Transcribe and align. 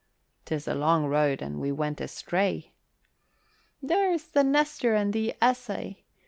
"'Tis 0.45 0.67
a 0.67 0.73
long 0.73 1.05
road 1.05 1.43
and 1.43 1.59
we 1.61 1.71
went 1.71 2.01
astray." 2.01 2.71
"There's 3.83 4.23
the 4.29 4.43
Nestor 4.43 4.95
and 4.95 5.13
the 5.13 5.35
Essay. 5.39 6.05